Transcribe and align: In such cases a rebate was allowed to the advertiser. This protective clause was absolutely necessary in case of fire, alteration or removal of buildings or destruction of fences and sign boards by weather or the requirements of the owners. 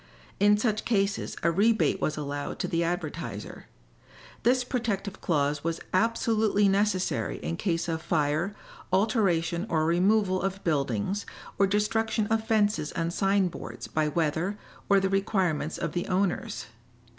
In 0.39 0.57
such 0.57 0.83
cases 0.83 1.37
a 1.43 1.51
rebate 1.51 2.01
was 2.01 2.17
allowed 2.17 2.57
to 2.57 2.67
the 2.67 2.83
advertiser. 2.83 3.67
This 4.41 4.63
protective 4.63 5.21
clause 5.21 5.63
was 5.63 5.79
absolutely 5.93 6.67
necessary 6.67 7.37
in 7.43 7.55
case 7.55 7.87
of 7.87 8.01
fire, 8.01 8.55
alteration 8.91 9.67
or 9.69 9.85
removal 9.85 10.41
of 10.41 10.63
buildings 10.63 11.27
or 11.59 11.67
destruction 11.67 12.25
of 12.31 12.43
fences 12.47 12.91
and 12.93 13.13
sign 13.13 13.47
boards 13.47 13.85
by 13.85 14.07
weather 14.07 14.57
or 14.89 14.99
the 14.99 15.07
requirements 15.07 15.77
of 15.77 15.91
the 15.91 16.07
owners. 16.07 16.65